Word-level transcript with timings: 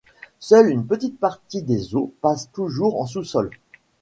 Seule 0.39 0.71
une 0.71 0.87
petite 0.87 1.19
partie 1.19 1.61
des 1.61 1.93
eaux 1.95 2.11
passe 2.21 2.49
toujours 2.53 2.99
en 2.99 3.05
sous-sol. 3.05 3.51